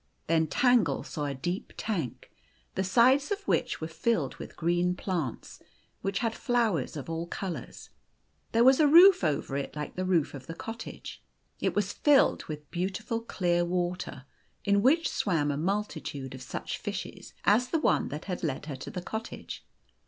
Then 0.25 0.47
Tangle 0.47 1.03
saw 1.03 1.25
a 1.25 1.35
deep 1.35 1.73
tank, 1.77 2.31
the 2.73 2.83
sides 2.83 3.31
of 3.31 3.47
which 3.47 3.79
were 3.79 3.87
filled 3.87 4.33
with 4.37 4.55
green 4.55 4.95
plants, 4.95 5.61
which 6.01 6.17
had 6.25 6.33
flowers 6.33 6.97
of 6.97 7.07
all 7.07 7.27
colours. 7.27 7.91
There 8.51 8.63
was 8.63 8.79
a 8.79 8.87
roof 8.87 9.23
over 9.23 9.55
it 9.57 9.75
like 9.75 9.95
the 9.95 10.03
roof 10.03 10.33
of 10.33 10.47
the 10.47 10.55
cottage. 10.55 11.21
It 11.59 11.75
was 11.75 11.93
filled 11.93 12.45
with 12.45 12.71
beautiful 12.71 13.19
clear 13.21 13.63
water, 13.63 14.25
in 14.65 14.81
which 14.81 15.07
swam 15.07 15.51
a 15.51 15.55
multitude 15.57 16.33
of 16.33 16.41
such 16.41 16.79
fishes 16.79 17.35
as 17.43 17.67
the 17.69 17.77
one 17.79 18.07
that 18.07 18.25
had 18.25 18.41
led 18.41 18.65
her 18.65 18.75
to 18.77 18.89
the 18.89 19.03
cottage. 19.03 19.63